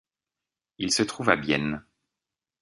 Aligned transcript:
Il 0.79 0.91
se 0.91 1.03
trouve 1.03 1.29
à 1.29 1.35
Bienne. 1.35 1.85